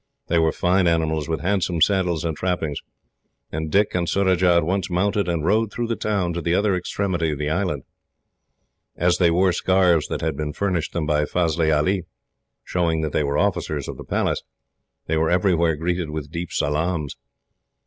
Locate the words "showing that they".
12.63-13.23